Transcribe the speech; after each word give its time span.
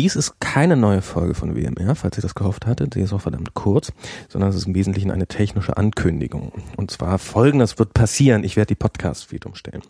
Dies 0.00 0.16
ist 0.16 0.40
keine 0.40 0.78
neue 0.78 1.02
Folge 1.02 1.34
von 1.34 1.54
WMR, 1.54 1.94
falls 1.94 2.16
ihr 2.16 2.22
das 2.22 2.34
gehofft 2.34 2.64
hattet. 2.64 2.94
Sie 2.94 3.02
ist 3.02 3.12
auch 3.12 3.20
verdammt 3.20 3.52
kurz, 3.52 3.92
sondern 4.30 4.48
es 4.48 4.56
ist 4.56 4.66
im 4.66 4.74
Wesentlichen 4.74 5.10
eine 5.10 5.26
technische 5.26 5.76
Ankündigung. 5.76 6.52
Und 6.78 6.90
zwar 6.90 7.18
folgendes 7.18 7.78
wird 7.78 7.92
passieren. 7.92 8.42
Ich 8.42 8.56
werde 8.56 8.68
die 8.68 8.76
Podcast-Feed 8.76 9.44
umstellen. 9.44 9.82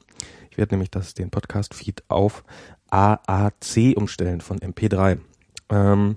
Ich 0.50 0.58
werde 0.58 0.74
nämlich 0.74 0.90
das, 0.90 1.14
den 1.14 1.30
Podcast-Feed 1.30 2.02
auf 2.08 2.42
AAC 2.90 3.94
umstellen 3.94 4.40
von 4.40 4.58
MP3. 4.58 5.18
Ähm, 5.68 6.16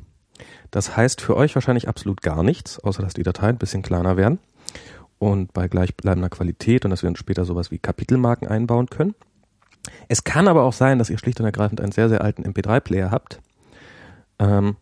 das 0.71 0.97
heißt 0.97 1.21
für 1.21 1.37
euch 1.37 1.53
wahrscheinlich 1.53 1.87
absolut 1.87 2.23
gar 2.23 2.41
nichts, 2.41 2.79
außer 2.79 3.03
dass 3.03 3.13
die 3.13 3.21
Dateien 3.21 3.57
ein 3.57 3.59
bisschen 3.59 3.83
kleiner 3.83 4.17
werden 4.17 4.39
und 5.19 5.53
bei 5.53 5.67
gleichbleibender 5.67 6.29
Qualität 6.29 6.83
und 6.83 6.89
dass 6.89 7.03
wir 7.03 7.09
dann 7.09 7.15
später 7.15 7.45
sowas 7.45 7.69
wie 7.69 7.77
Kapitelmarken 7.77 8.47
einbauen 8.47 8.87
können. 8.87 9.13
Es 10.07 10.23
kann 10.23 10.47
aber 10.47 10.63
auch 10.63 10.73
sein, 10.73 10.97
dass 10.97 11.11
ihr 11.11 11.19
schlicht 11.19 11.39
und 11.39 11.45
ergreifend 11.45 11.79
einen 11.79 11.91
sehr, 11.91 12.09
sehr 12.09 12.21
alten 12.21 12.43
MP3-Player 12.43 13.11
habt 13.11 13.39
ähm, 14.43 14.75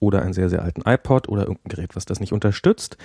oder 0.00 0.22
einen 0.22 0.32
sehr, 0.32 0.48
sehr 0.48 0.62
alten 0.62 0.82
iPod 0.84 1.28
oder 1.28 1.42
irgendein 1.42 1.68
Gerät, 1.68 1.94
was 1.96 2.04
das 2.04 2.20
nicht 2.20 2.32
unterstützt. 2.32 2.96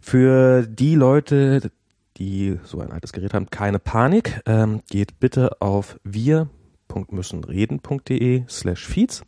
Für 0.00 0.64
die 0.66 0.94
Leute, 0.94 1.70
die 2.16 2.58
so 2.64 2.80
ein 2.80 2.92
altes 2.92 3.12
Gerät 3.12 3.34
haben, 3.34 3.50
keine 3.50 3.78
Panik. 3.78 4.40
Ähm, 4.46 4.80
geht 4.90 5.20
bitte 5.20 5.60
auf 5.60 6.00
wir.müssenreden.de 6.04 8.44
slash 8.48 8.86
feeds. 8.86 9.22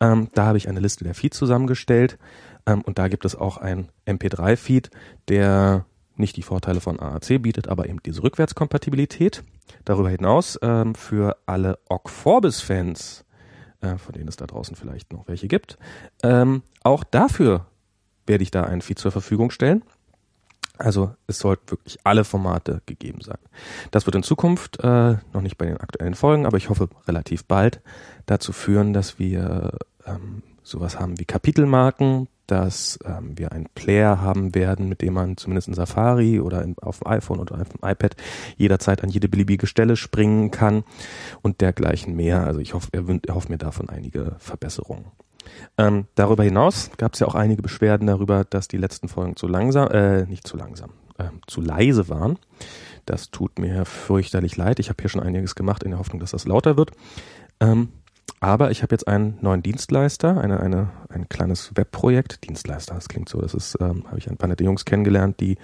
Ähm, 0.00 0.28
da 0.34 0.46
habe 0.46 0.58
ich 0.58 0.68
eine 0.68 0.80
Liste 0.80 1.04
der 1.04 1.14
Feeds 1.14 1.38
zusammengestellt 1.38 2.18
ähm, 2.66 2.82
und 2.82 2.98
da 2.98 3.08
gibt 3.08 3.24
es 3.24 3.34
auch 3.34 3.56
ein 3.56 3.88
MP3-Feed, 4.06 4.90
der 5.28 5.86
nicht 6.14 6.36
die 6.36 6.42
Vorteile 6.42 6.80
von 6.80 7.00
AAC 7.00 7.42
bietet, 7.42 7.68
aber 7.68 7.88
eben 7.88 8.00
diese 8.04 8.22
Rückwärtskompatibilität. 8.22 9.42
Darüber 9.84 10.10
hinaus 10.10 10.58
ähm, 10.62 10.94
für 10.94 11.36
alle 11.46 11.80
Ogg 11.88 12.08
Forbes-Fans, 12.08 13.24
äh, 13.80 13.96
von 13.96 14.12
denen 14.12 14.28
es 14.28 14.36
da 14.36 14.46
draußen 14.46 14.76
vielleicht 14.76 15.12
noch 15.12 15.28
welche 15.28 15.48
gibt, 15.48 15.78
ähm, 16.22 16.62
auch 16.82 17.04
dafür 17.04 17.66
werde 18.26 18.42
ich 18.42 18.50
da 18.50 18.64
einen 18.64 18.82
Feed 18.82 18.98
zur 18.98 19.12
Verfügung 19.12 19.50
stellen. 19.50 19.82
Also 20.76 21.14
es 21.26 21.40
sollten 21.40 21.72
wirklich 21.72 21.98
alle 22.04 22.24
Formate 22.24 22.82
gegeben 22.86 23.20
sein. 23.20 23.38
Das 23.90 24.06
wird 24.06 24.14
in 24.14 24.22
Zukunft, 24.22 24.78
äh, 24.80 25.16
noch 25.32 25.40
nicht 25.40 25.58
bei 25.58 25.66
den 25.66 25.78
aktuellen 25.78 26.14
Folgen, 26.14 26.46
aber 26.46 26.56
ich 26.56 26.68
hoffe 26.68 26.88
relativ 27.08 27.44
bald, 27.44 27.80
dazu 28.26 28.52
führen, 28.52 28.92
dass 28.92 29.18
wir 29.18 29.76
ähm, 30.06 30.42
sowas 30.62 31.00
haben 31.00 31.18
wie 31.18 31.24
Kapitelmarken, 31.24 32.28
dass 32.48 32.98
ähm, 33.04 33.38
wir 33.38 33.52
einen 33.52 33.68
Player 33.74 34.20
haben 34.20 34.54
werden, 34.54 34.88
mit 34.88 35.02
dem 35.02 35.14
man 35.14 35.36
zumindest 35.36 35.68
in 35.68 35.74
Safari 35.74 36.40
oder 36.40 36.62
in, 36.62 36.76
auf 36.78 36.98
dem 36.98 37.06
iPhone 37.06 37.38
oder 37.38 37.60
auf 37.60 37.68
dem 37.68 37.88
iPad 37.88 38.16
jederzeit 38.56 39.04
an 39.04 39.10
jede 39.10 39.28
beliebige 39.28 39.66
Stelle 39.66 39.96
springen 39.96 40.50
kann 40.50 40.82
und 41.42 41.60
dergleichen 41.60 42.16
mehr. 42.16 42.44
Also 42.44 42.60
ich 42.60 42.74
hoffe, 42.74 42.88
er, 42.92 43.04
er 43.26 43.34
hofft 43.34 43.50
mir 43.50 43.58
davon 43.58 43.88
einige 43.88 44.36
Verbesserungen. 44.38 45.04
Ähm, 45.76 46.06
darüber 46.14 46.42
hinaus 46.42 46.90
gab 46.96 47.14
es 47.14 47.20
ja 47.20 47.26
auch 47.26 47.34
einige 47.34 47.62
Beschwerden 47.62 48.06
darüber, 48.06 48.44
dass 48.44 48.68
die 48.68 48.76
letzten 48.76 49.08
Folgen 49.08 49.36
zu 49.36 49.46
langsam, 49.46 49.88
äh, 49.88 50.26
nicht 50.26 50.46
zu 50.46 50.56
langsam, 50.56 50.90
äh, 51.18 51.24
zu 51.46 51.60
leise 51.60 52.08
waren. 52.08 52.38
Das 53.06 53.30
tut 53.30 53.58
mir 53.58 53.84
fürchterlich 53.84 54.56
leid. 54.56 54.78
Ich 54.78 54.88
habe 54.88 55.00
hier 55.00 55.08
schon 55.08 55.22
einiges 55.22 55.54
gemacht 55.54 55.82
in 55.82 55.90
der 55.90 55.98
Hoffnung, 55.98 56.20
dass 56.20 56.32
das 56.32 56.46
lauter 56.46 56.76
wird. 56.76 56.92
Ähm, 57.60 57.88
aber 58.40 58.70
ich 58.70 58.82
habe 58.82 58.94
jetzt 58.94 59.08
einen 59.08 59.38
neuen 59.40 59.62
Dienstleister, 59.62 60.40
eine, 60.40 60.60
eine, 60.60 60.90
ein 61.08 61.28
kleines 61.28 61.72
Webprojekt. 61.74 62.46
Dienstleister, 62.46 62.94
das 62.94 63.08
klingt 63.08 63.28
so, 63.28 63.40
das 63.40 63.54
ist, 63.54 63.76
ähm, 63.80 64.04
habe 64.06 64.18
ich 64.18 64.30
ein 64.30 64.36
paar 64.36 64.48
nette 64.48 64.64
Jungs 64.64 64.84
kennengelernt, 64.84 65.40
die 65.40 65.58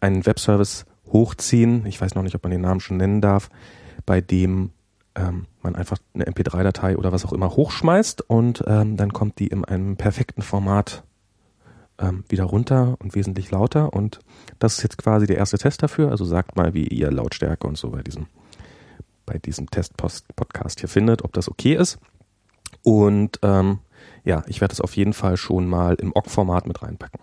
einen 0.00 0.26
Webservice 0.26 0.86
hochziehen. 1.12 1.86
Ich 1.86 2.00
weiß 2.00 2.14
noch 2.14 2.22
nicht, 2.22 2.34
ob 2.34 2.42
man 2.42 2.52
den 2.52 2.62
Namen 2.62 2.80
schon 2.80 2.96
nennen 2.96 3.20
darf, 3.20 3.48
bei 4.06 4.20
dem 4.20 4.70
ähm, 5.14 5.46
man 5.62 5.76
einfach 5.76 5.98
eine 6.14 6.24
MP3-Datei 6.24 6.96
oder 6.96 7.12
was 7.12 7.24
auch 7.24 7.32
immer 7.32 7.50
hochschmeißt 7.50 8.22
und 8.22 8.62
ähm, 8.66 8.96
dann 8.96 9.12
kommt 9.12 9.38
die 9.38 9.48
in 9.48 9.64
einem 9.64 9.96
perfekten 9.96 10.42
Format 10.42 11.04
ähm, 11.98 12.24
wieder 12.28 12.44
runter 12.44 12.96
und 13.00 13.14
wesentlich 13.14 13.50
lauter. 13.50 13.92
Und 13.92 14.20
das 14.58 14.78
ist 14.78 14.82
jetzt 14.82 14.98
quasi 14.98 15.26
der 15.26 15.36
erste 15.36 15.58
Test 15.58 15.82
dafür. 15.82 16.10
Also 16.10 16.24
sagt 16.24 16.56
mal, 16.56 16.74
wie 16.74 16.86
ihr 16.86 17.10
Lautstärke 17.10 17.66
und 17.66 17.76
so 17.76 17.90
bei 17.90 18.02
diesem 18.02 18.26
bei 19.30 19.38
diesem 19.38 19.70
Test-Podcast 19.70 20.80
hier 20.80 20.88
findet, 20.88 21.22
ob 21.22 21.32
das 21.32 21.48
okay 21.48 21.74
ist. 21.74 22.00
Und 22.82 23.38
ähm, 23.42 23.78
ja, 24.24 24.42
ich 24.48 24.60
werde 24.60 24.72
es 24.72 24.80
auf 24.80 24.96
jeden 24.96 25.12
Fall 25.12 25.36
schon 25.36 25.68
mal 25.68 25.94
im 25.94 26.12
OGG-Format 26.14 26.66
mit 26.66 26.82
reinpacken. 26.82 27.20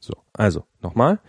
So, 0.00 0.14
also 0.32 0.64
nochmal. 0.82 1.20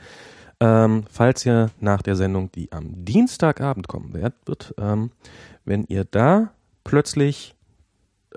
Ähm, 0.59 1.03
falls 1.11 1.45
ihr 1.45 1.69
nach 1.79 2.01
der 2.01 2.15
Sendung, 2.15 2.51
die 2.51 2.71
am 2.71 3.05
Dienstagabend 3.05 3.87
kommen 3.87 4.13
wird, 4.13 4.73
ähm, 4.79 5.11
wenn 5.65 5.83
ihr 5.83 6.03
da 6.03 6.49
plötzlich 6.83 7.53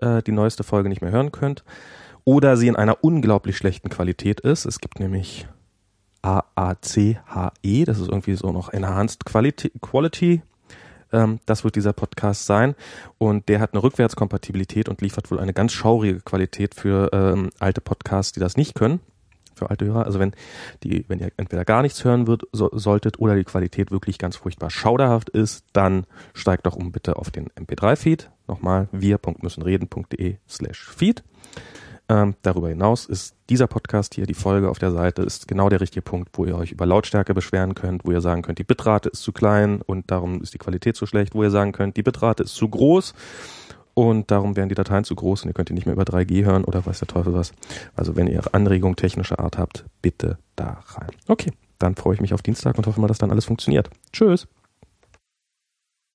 äh, 0.03 0.23
die 0.23 0.33
neueste 0.33 0.65
Folge 0.65 0.91
nicht 0.91 1.01
mehr 1.01 1.13
hören 1.13 1.33
könnt 1.33 1.65
oder 2.25 2.59
sie 2.59 2.69
in 2.69 2.77
einer 2.77 3.03
unglaublich 3.03 3.57
schlechten 3.57 3.89
Qualität 3.89 4.41
ist, 4.41 4.67
es 4.67 4.81
gibt 4.81 5.01
nämlich 5.01 5.49
AACHE, 6.21 7.85
das 7.87 7.99
ist 7.99 8.09
irgendwie 8.09 8.35
so 8.35 8.53
noch 8.53 8.71
Enhanced 8.71 9.25
Quality, 9.25 9.73
Quality 9.81 10.43
ähm, 11.13 11.41
das 11.47 11.65
wird 11.65 11.77
dieser 11.77 11.93
Podcast 11.93 12.47
sein. 12.47 12.75
Und 13.19 13.49
der 13.49 13.61
hat 13.61 13.73
eine 13.73 13.83
Rückwärtskompatibilität 13.83 14.89
und 14.89 15.01
liefert 15.01 15.31
wohl 15.31 15.41
eine 15.41 15.53
ganz 15.53 15.73
schaurige 15.73 16.21
Qualität 16.21 16.75
für 16.75 17.11
ähm, 17.13 17.51
alte 17.59 17.81
Podcasts, 17.81 18.33
die 18.33 18.41
das 18.41 18.57
nicht 18.57 18.75
können. 18.75 19.01
Für 19.55 19.69
alte 19.69 19.85
Hörer. 19.85 20.07
Also 20.07 20.19
wenn 20.19 20.33
die, 20.85 21.05
wenn 21.09 21.19
ihr 21.19 21.33
entweder 21.37 21.65
gar 21.65 21.83
nichts 21.83 22.05
hören 22.05 22.27
wird, 22.27 22.45
so, 22.53 22.71
solltet 22.73 23.19
oder 23.19 23.35
die 23.35 23.45
Qualität 23.45 23.91
wirklich 23.91 24.19
ganz 24.19 24.37
furchtbar 24.37 24.71
schauderhaft 24.71 25.29
ist, 25.31 25.65
dann 25.73 26.07
steigt 26.33 26.67
doch 26.67 26.77
um 26.77 26.93
bitte 26.93 27.17
auf 27.17 27.31
den 27.31 27.49
MP3-Feed. 27.51 28.31
Nochmal 28.47 28.89
wir.müssenreden.de 28.93 30.37
slash 30.49 30.89
feed. 30.89 31.23
Ähm, 32.11 32.35
darüber 32.43 32.69
hinaus 32.69 33.07
ist 33.07 33.37
dieser 33.51 33.69
Podcast 33.69 34.17
hier, 34.17 34.27
die 34.27 34.35
Folge 34.35 34.69
auf 34.69 34.81
der 34.81 34.91
Seite, 34.91 35.23
ist 35.23 35.47
genau 35.47 35.69
der 35.69 35.81
richtige 35.81 36.03
Punkt, 36.03 36.31
wo 36.33 36.45
ihr 36.45 36.57
euch 36.57 36.73
über 36.73 36.85
Lautstärke 36.85 37.35
beschweren 37.35 37.77
könnt, 37.77 38.05
wo 38.05 38.11
ihr 38.11 38.21
sagen 38.21 38.43
könnt, 38.43 38.59
die 38.59 38.65
Bitrate 38.65 39.11
ist 39.11 39.23
zu 39.23 39.31
klein 39.31 39.81
und 39.81 40.11
darum 40.11 40.43
ist 40.43 40.53
die 40.53 40.59
Qualität 40.59 40.97
zu 40.97 41.07
schlecht, 41.07 41.37
wo 41.37 41.45
ihr 41.45 41.53
sagen 41.53 41.71
könnt, 41.71 41.97
die 41.97 42.03
Bitrate 42.03 42.43
ist 42.43 42.57
zu 42.57 42.69
groß 42.69 43.15
und 43.95 44.29
darum 44.33 44.57
werden 44.57 44.69
die 44.69 44.75
Dateien 44.75 45.05
zu 45.05 45.15
groß 45.15 45.45
und 45.45 45.51
ihr 45.51 45.55
könnt 45.55 45.69
die 45.69 45.73
nicht 45.73 45.87
mehr 45.87 45.95
über 45.95 46.03
3G 46.03 46.45
hören 46.45 46.65
oder 46.65 46.85
weiß 46.85 46.99
der 46.99 47.07
Teufel 47.07 47.33
was. 47.33 47.53
Also 47.95 48.17
wenn 48.17 48.27
ihr 48.27 48.43
Anregungen 48.53 48.97
technischer 48.97 49.39
Art 49.39 49.57
habt, 49.57 49.85
bitte 50.03 50.37
da 50.57 50.81
rein. 50.89 51.11
Okay, 51.29 51.53
dann 51.79 51.95
freue 51.95 52.15
ich 52.15 52.21
mich 52.21 52.35
auf 52.35 52.43
Dienstag 52.43 52.77
und 52.77 52.89
hoffe 52.89 53.01
mal, 53.01 53.07
dass 53.07 53.19
dann 53.19 53.31
alles 53.31 53.45
funktioniert. 53.45 53.89
Tschüss. 54.13 54.49